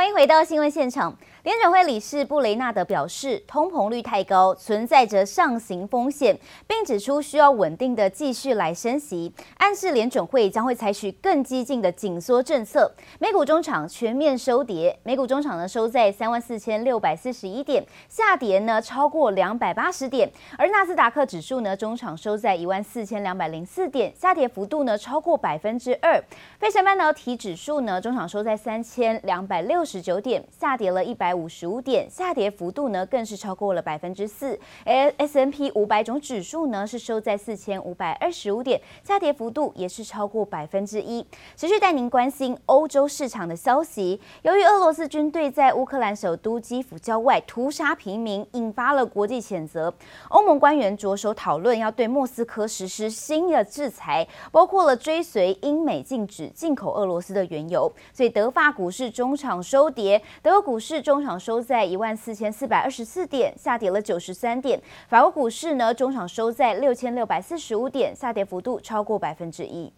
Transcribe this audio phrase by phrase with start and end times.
[0.00, 1.14] 欢迎回到新闻现场。
[1.42, 12.92] 联准会理事布雷纳德表示，通膨率太高，存在着上行风险，并指出需要稳定的继续来升息，暗示联准会将会采取更激进的紧缩政策。
[13.18, 26.22] 美股中场全面收跌，美股中场呢收在三万四千六百四十一点，下跌呢超过两百八十点，而纳斯达克指数呢中场收在一万四千两百零四点，下跌幅度呢超过百分之二。
[26.58, 34.58] 费城半导体指数呢中场收在三千两百六十九点，下跌了一百五十五点，下跌幅度呢更是超过了百分之四。
[34.84, 41.24] 而 S&P 五百种指数呢是收在四千五百二十五点，下跌幅度也是超过百分之一。
[41.56, 44.20] 持续带您关心欧洲市场的消息。
[44.42, 49.92] 由于俄罗斯军队在乌克兰首都基辅郊外屠杀平民，引发了国际谴责。
[50.28, 57.92] 欧盟官员着手讨论要对莫斯科实施新的制裁，包括了追随英美禁止进口俄罗斯的原油。
[58.12, 64.80] 所以德法股市中场收跌，德国股市中终场收在一万四千四百二十四点，下跌了九十三点。
[65.06, 69.92] 法国股市呢，中场收在六千六百四十五点，下跌幅度超过百分之一。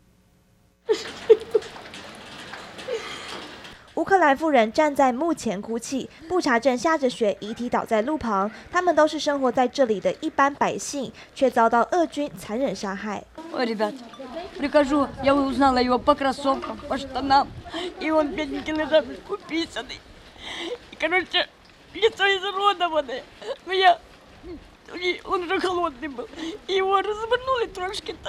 [3.94, 8.50] 乌克兰妇人站在墓前哭泣，布查镇下着雪，遗体倒在路旁。
[8.72, 13.22] 他们都是生活在这里的一般百姓，却遭到俄军残忍杀害。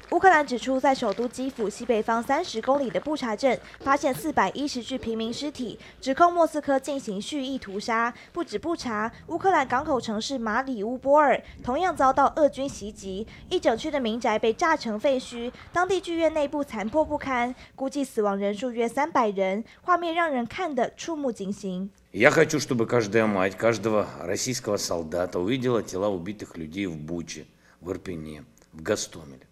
[0.09, 8.11] 乌克兰指出，在首都基辅西北方三十公里的布查镇，发现四百一十具平民尸体，指控莫斯科进行蓄意屠杀。
[8.31, 21.91] 不止布查，乌克兰港口城市马里乌波尔同样遭到俄军袭击，一整区的民宅被炸成废墟，当地剧院内部残破不堪，估计死亡人数约三百人，画面让人看得触目惊心。
[22.12, 27.46] Я хочу, чтобы каждая мать, каждого российского солдата увидела тела убитых людей в Буче,
[27.80, 29.46] в Ирпене, в Гостомеле.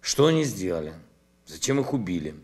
[0.00, 0.94] Что они сделали?
[1.46, 2.34] Зачем их убили?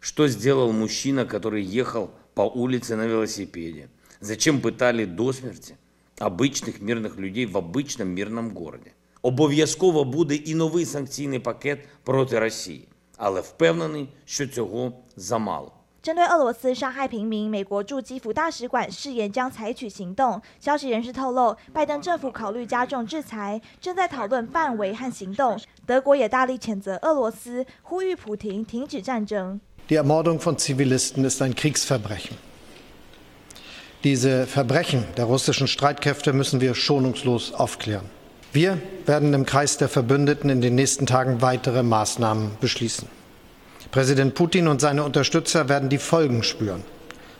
[0.00, 3.88] Что сделал мужчина, который ехал по улице на велосипеде?
[4.20, 5.76] Зачем пытали до смерти
[6.18, 8.92] обычных мирных людей в обычном мирном городе?
[9.22, 15.73] Обов'язково буде і новий санкційний пакет проти Росії, але впевнений, що цього замало.
[16.05, 20.39] 针对俄罗斯杀害平民，美国驻基辅大使馆誓言将采取行动。
[20.59, 25.59] 消息人士透露，拜登政府考虑加重制裁，正在讨论范围和行动。
[25.83, 29.59] 德国也大力谴责俄罗斯，呼吁普廷停止战争。
[29.89, 32.37] Die Ermordung von Zivilisten ist ein Kriegsverbrechen.
[34.03, 38.05] Diese Verbrechen der russischen Streitkräfte müssen wir schonungslos aufklären.
[38.53, 38.77] Wir
[39.07, 43.07] werden im Kreis der Verbündeten in den nächsten Tagen weitere Maßnahmen beschließen.
[43.95, 46.83] Präsident Putin und seine Unterstützer werden die Folgen spüren.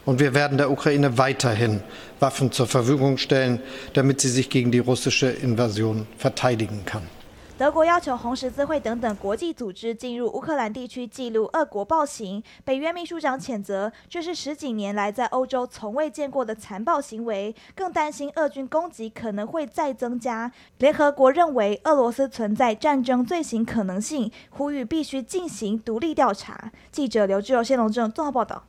[0.05, 1.83] Und wir werden der Ukraine weiterhin
[2.21, 3.59] Waffen zur Verfügung stellen,
[3.91, 7.09] damit sie sich gegen die russische Invasion verteidigen kann.
[7.57, 12.43] 德国要求红十字会等等国际组织进入乌克兰地区记录俄国暴行。
[12.65, 20.51] 北约秘书长谴责这是十几年来在欧洲从未见过的残暴行为，更担心俄军攻击可能会再增加。
[20.79, 26.73] 联合国认为俄罗斯存在战争罪行可能性，呼吁必须进行独立调查。
[26.91, 28.63] 记者刘志柔、谢龙正综合报道。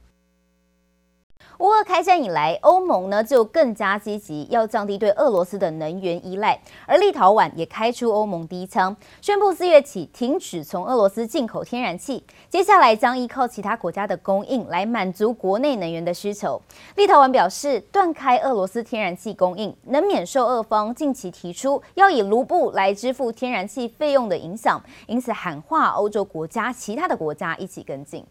[1.58, 6.60] 乌俄开战以来，欧盟呢就更加积极，要降低对俄罗斯的能源依赖。
[6.86, 16.60] 而立陶宛也开出欧盟第一枪，宣布四月起停止从俄罗斯进口天然气，接下来将依靠其他国家的供应来满足国内能源的需求。
[16.96, 28.24] 立陶宛表示，断开俄罗斯天然气供应，能免受俄方近期提出要以卢布来支付天然气费用的影响，因此喊话欧洲国家，其他的国家一起跟进。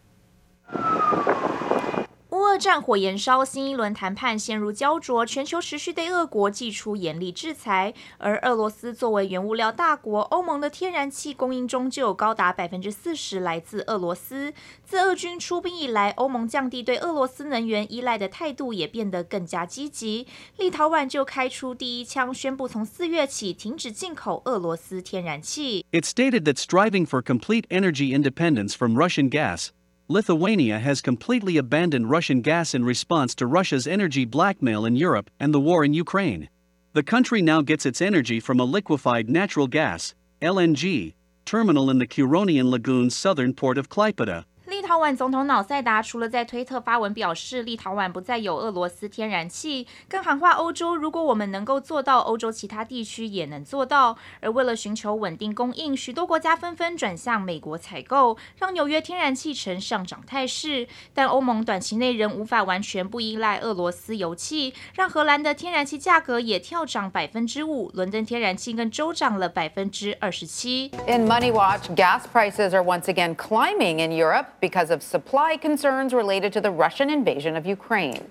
[2.36, 7.94] 乌俄战火延烧，新一轮谈判陷入焦灼，全球持续对俄国祭出严厉制裁。
[8.18, 14.54] 而俄罗斯作为原物料大国，欧盟的天然气供应中就有高达百分之四十来自俄罗斯。
[14.84, 20.28] 自俄军出兵以来，欧盟降低对俄罗斯能源依赖的态度也变得更加积极。
[20.58, 25.86] 立陶宛就开出第一枪，宣布从四月起停止进口俄罗斯天然气。
[25.94, 29.70] It stated that striving for complete energy independence from Russian gas.
[30.08, 35.52] Lithuania has completely abandoned Russian gas in response to Russia's energy blackmail in Europe and
[35.52, 36.48] the war in Ukraine.
[36.94, 40.14] The country now gets its energy from a liquefied natural gas
[40.44, 44.46] (LNG) terminal in the Curonian Lagoon's southern port of Klaipėda.
[44.86, 54.18] 陶宛总统瑙塞达除了在推特发文表示立陶宛不再有俄罗斯天然气，更喊话欧洲，如果我们能够做到，欧洲其他地区也能做到。
[54.42, 60.88] 而为了寻求稳定供应，许多国家纷纷转向美国采购，让纽约天然气呈上涨态势。
[61.14, 70.92] 但欧盟短期内仍无法完全不依赖俄罗斯油气，让荷兰的天然气价格也跳涨百分之五，伦敦天然气更周涨了百分之二十七。
[71.08, 74.46] In Money Watch, gas prices are once again climbing in Europe.
[74.91, 78.29] of supply concerns related to the Russian invasion of Ukraine.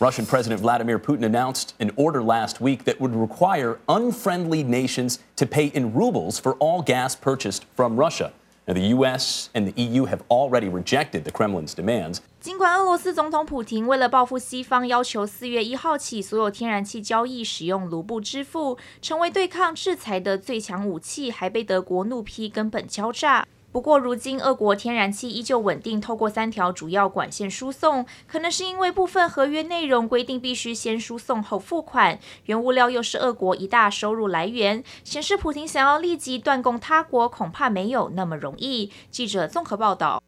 [0.00, 5.44] Russian President Vladimir Putin announced an order last week that would require unfriendly nations to
[5.44, 8.32] pay in rubles for all gas purchased from Russia.
[8.68, 9.48] Now, the U.S.
[9.54, 12.20] and the EU have already rejected the Kremlin's demands.
[12.38, 23.46] 尽管俄罗斯总统普廷为了报复西方，要求四月一号起所有天然气交易使用卢布支付，成为对抗制裁的最强武器，还被德国怒批根本敲诈。
[23.73, 38.91] 不过，如今俄国天然气依旧稳定透过三条主要管线输送，可能是因为部分合约内容规定必须先输送后付款，原物料又是俄国一大收入来源，显示普廷想要立即断供他国，恐怕没有那么容易。
[39.09, 40.21] 记者综合报道。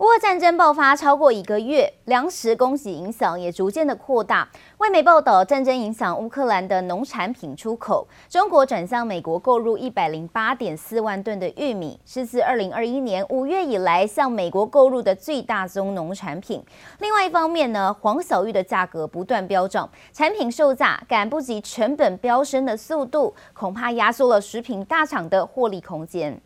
[0.00, 4.48] 乌俄战争爆发超过一个月，粮食供给影响也逐渐的扩大。
[4.78, 16.64] 外媒报道，战争影响乌克兰的农产品出口，中国转向美国购入一百零八点四万吨的玉米，是自二零二一年五月以来向美国购入的最大宗农产品。
[17.00, 26.40] 另外一方面呢，黄小玉的价格不断飙涨，产品售价赶不及成本飙升的速度，恐怕压缩了食品大厂的获利空间。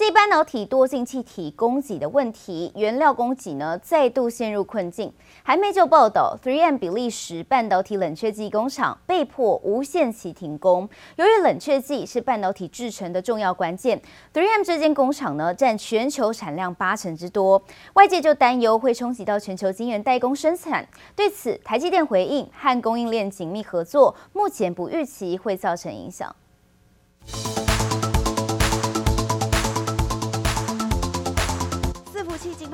[0.00, 5.12] 继半导体多晶气体供给的问题，原料供给呢再度陷入困境。
[5.42, 10.88] 还没就报道，3M 比利时半导体冷却剂工厂被迫无限期停工。
[11.16, 14.00] 由于冷却剂是半导体制程的重要关键
[14.32, 17.62] ，3M 这间工厂呢占全球产量八成之多，
[17.92, 20.88] 外界就担忧会冲击到全球晶圆代工生产。
[21.14, 26.34] 对此，台积电回应和供应链紧密合作，目前不预期会造成影响。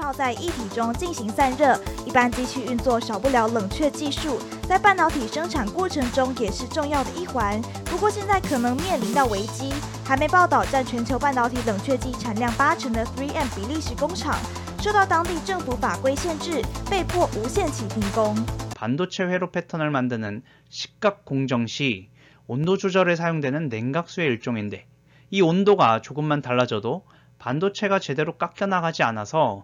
[0.06, 4.38] 泡在液体中进行散热，一般机器运作少不了冷却技术，
[4.68, 7.62] 在半导体生产过程中也是重要的一环。
[7.85, 9.71] 不过现在可能面临到危机，
[10.03, 14.35] 还没报道占全球半导体冷却剂产量八成的 3M 比利时工厂，
[14.81, 18.35] 受到当地政府法规限制，被迫无限期停工。
[18.75, 22.09] 반도체 회로 패턴을 만드는 식각 공정 시
[22.47, 24.88] 온도 조절에 사용되는 냉각수의 일종인데
[25.29, 27.06] 이 온도가 조금만 달라져도
[27.38, 29.63] 반도체가 제대로 깎여 나가지 않아서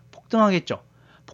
[0.30, 0.82] 폭등하겠죠.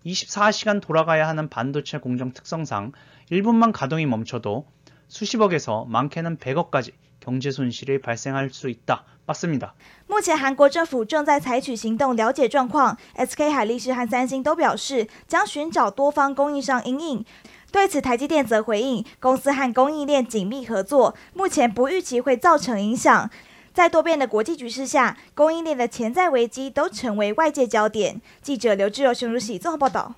[0.06, 2.92] 24시간 돌아가야 하는 반도체 공정 특성상
[3.30, 4.66] 1분만 가동이 멈춰도
[5.08, 9.04] 수십억에서 많게는 100억까지 경제 손실이 발생할 수 있다.
[9.26, 9.74] 맞습니다.
[10.08, 17.24] 目前韩国政府正在采取行动了解状况，SK 海力士和三星都表示将寻找多方供应商因应。
[17.70, 23.30] 对此，台积电则回应，公司和供应链紧密合作，目前不预期会造成影响。
[23.77, 28.19] 在多变的国际局势下，供应链的潜在危机都成为外界焦点。
[28.41, 30.15] 记者刘志柔、熊如喜综合报道。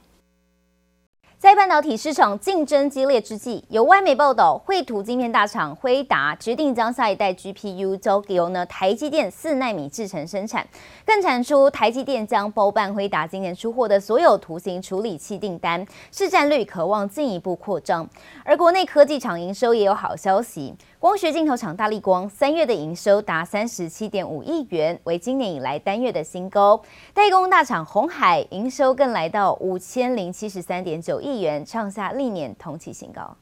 [1.38, 10.66] 在半导体市场竞争激烈之际，有外媒报道，绘图晶片大厂辉达决定将下一代 GPU 交由呢台积电四奈米制程生产，
[11.06, 18.10] 更传出台积电将包办辉达今年出货的所有图形处理器订单，市占率可望进一步扩张。
[18.44, 20.74] 而国内科技厂营收也有好消息。
[21.00, 26.82] 光学镜头厂大力光三月的营收达三十七点五亿元，为今年以来单月的新高。
[27.14, 33.38] 代工大厂红海营收更来到五千零七十三点九亿元，创下历年同期新高。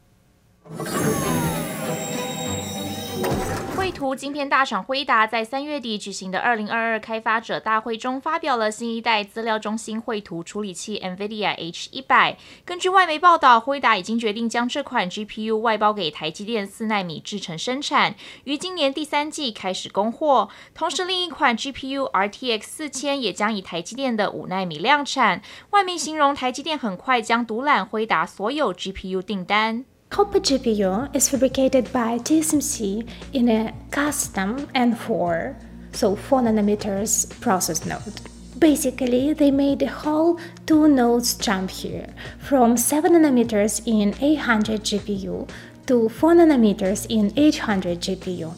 [3.88, 12.38] 绘图晶片大厂辉达在三月底举行的二零二二开发者大会中，发表了新一代资料中心绘图处理器 NVIDIA H 一百。
[12.66, 20.50] 根据外媒报道，辉达已经决定将这款 GPU 外包给台积电四奈米制程生产，于今年第三季开始供货。
[20.76, 25.42] 同时，另一款 GPU RTX 四千也将以台积电的五奈米量产。
[25.70, 29.86] 外媒形容台积电很快将独揽辉达所有 GPU 订单。
[30.10, 35.56] Copper GPU is fabricated by TSMC in a custom N4
[35.92, 38.22] so 4 nanometers process node.
[38.58, 42.08] Basically, they made a whole two nodes jump here
[42.40, 45.50] from 7 nanometers in 800 GPU
[45.88, 48.54] to 4 nanometers in 800 GPU.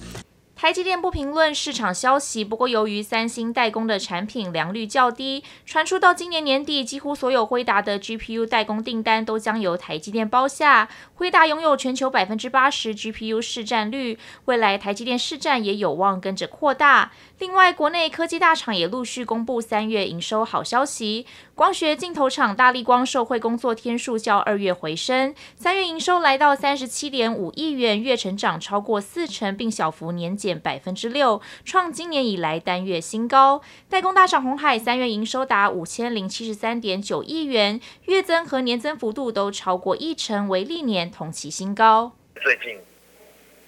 [0.61, 10.89] 台积电不评论市场消息，不过由于三星代工的产品良率较低，传出到今年年底，几乎所有辉达的 GPU 代工订单都将由台积电包下。
[11.13, 17.13] 辉达拥有全球百分之八十 GPU 市占率，未来台积电市占也有望跟着扩大。
[17.39, 30.59] 另外，国内科技大厂也陆续公布三月营收好消息，光学镜头厂大力光受惠工作天数较二月回升，三月营收来到三十七点五亿元，月成长超过四成，并小幅年减。
[30.59, 33.61] 百分之六，创今年以来单月新高。
[33.87, 42.11] 代工大厂红海三月营收达五千零七十三点九亿元，月增和年增幅度都超过一成，为历年同期新高。
[42.43, 42.77] 最近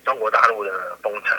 [0.04, 1.38] 中国大陆的封城，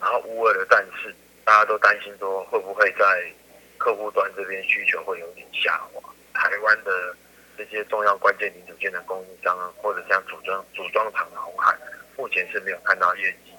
[0.00, 3.32] 然后乌俄的战事，大家都担心说会不会在
[3.78, 6.00] 客户端这边需求会有点下滑。
[6.32, 7.16] 台湾的
[7.56, 11.76] 这些重要关键零组件的供应商啊，或者像组装组装厂的红海，
[12.16, 13.52] 目前是没有看到业绩。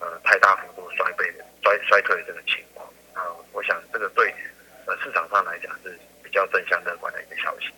[0.00, 4.34] 呃，太大幅度衰退的衰衰退的这个情况啊，我想这个对
[4.86, 7.68] 呃市场上来讲是比较正向乐观的一个消息。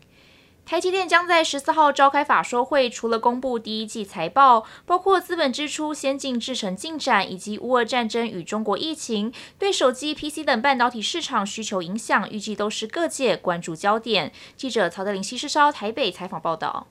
[0.66, 14.32] 台积电将在十四号召开法说会，除了公布第一季财报，包括资本支出、先进制程进展以及乌俄战争与中国疫情对手机、PC 等半导体市场需求影响，预计都是各界关注焦点。
[14.56, 16.88] 记者曹德林、西施烧台北采访报道。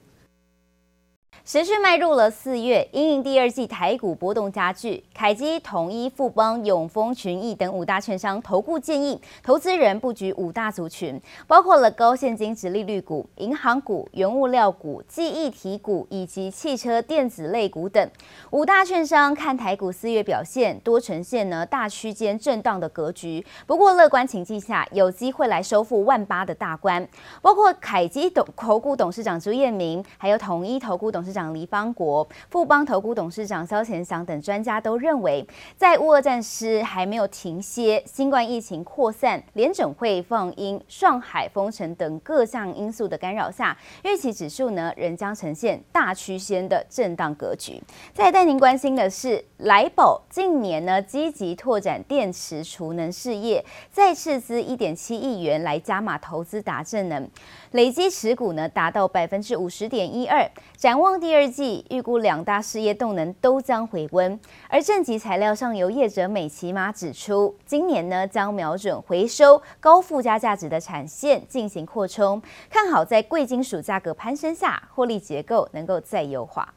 [1.47, 18.09] 持续迈入了四月，因应第二季台股波动加剧，凯基、统一、富邦、永丰、群益等五大券商投顾建议，投资人布局五大族群，包括了高现金值利率股、银行股、原物料股、记忆体股以及汽车电子类股等。
[18.49, 27.07] 五大券商看台股四月表现，多呈现呢大区间震荡的格局，不过乐观情境下，有机会来收复万八的大关。
[27.43, 47.81] 包括凯基董投顾董事长朱彦明，还有统一投顾董事长黎邦国、富邦投顾董事长萧乾祥等专家都认为，在乌俄战事还没有停歇、新冠疫情扩散、联准会放鹰、上海封城等各项因素的干扰下，预期指数呢仍将呈现大区间的震荡格局。
[48.13, 57.29] 再带您关心的是，来宝近年呢积极拓展电池储能事业，再斥资一点七亿元来加码投资达正能。
[57.71, 64.39] 累积持股呢达到百分之五十点一二，展望第二季，预估两大事业动能都将回温。
[64.69, 72.39] 而正极材料上游业者美琪玛指出，今年呢将瞄准回收高附加价值的产线进行扩充，
[72.69, 76.71] 看好在贵金属价格攀升下，获利结构能够再优化。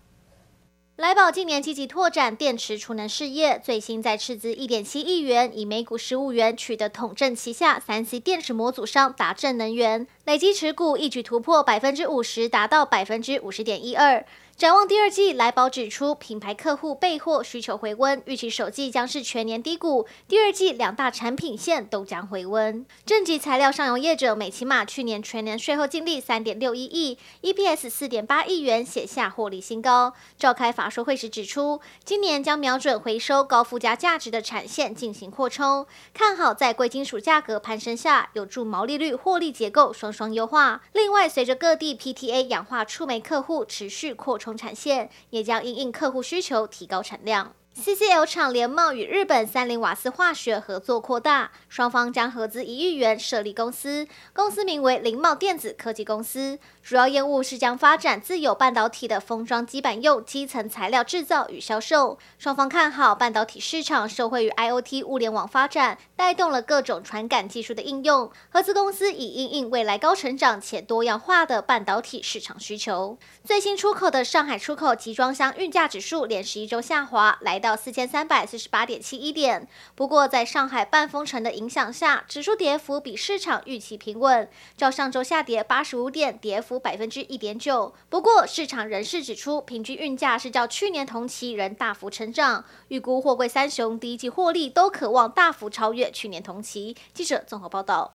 [0.99, 14.27] 来宝近年积极拓展电池储能事业，最新在斥资一点七亿元，以每股十五元取得统正旗下三 C 电池模组商达正能源，累计持股一举突破百分之五十，达到百分之五十点一二。
[14.59, 22.85] 展望第二季，来宝指出，品牌客户备货需求回温，预期首季将是全年低谷，第二季两大产品线都将回温。
[23.07, 30.13] 正极材料上游业者美琪玛去年全年税后净利三点六一亿，EPS 四点八亿元，写下获利新高。
[30.37, 40.83] 召开法说会时指出，今年将瞄准回收高附加价值的产线进行扩充，看好在贵金属价格攀升下，有助毛利率、获利结构双双优化。
[40.95, 44.48] 另外，随着各地 PTA 氧化触媒客户持续扩充。
[44.49, 47.55] 生产线也将因应客户需求提高产量。
[47.79, 56.59] CCL 厂联茂与日本三菱瓦斯化学合作扩大，双方将合资一亿元设立公司，公司名为林茂电子科技公司。
[56.83, 62.19] 主要业务是将发展自有半导体的封装基板用基层材料制造与销售。
[62.37, 68.29] 双方看好半导体市场受惠于 IoT 物联网发展，带动了各种传感技术的应用。
[68.49, 73.17] 合资公司以应应未来高成长且多样化的半导体市场需求。
[73.45, 79.69] 最新出口的上海出口集装箱运价指数连十一周下滑，来到到四千三百四十八点七一点。
[79.95, 86.79] 不过，在上海半封城的影响下，指数跌幅比市场预期平稳，较上周下跌八十五点，跌幅。
[86.79, 87.93] 百分之一点九。
[88.09, 92.65] 不过，市场人士指出，平均运价是较去年同期仍大幅成长。
[92.87, 96.97] 预估货柜三雄第一季获利都可望大幅超越去年同期。
[97.13, 98.18] 记者综合报道。